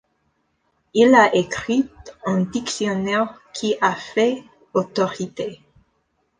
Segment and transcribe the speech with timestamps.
[0.95, 1.87] Il a écrit
[2.25, 4.43] un dictionnaire qui a fait
[4.73, 5.61] autorité.